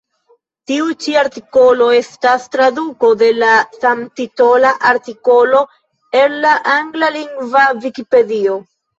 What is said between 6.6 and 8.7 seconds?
anglalingva Vikipedio.